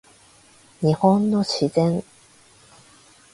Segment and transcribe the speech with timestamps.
[0.81, 2.03] 日本の自然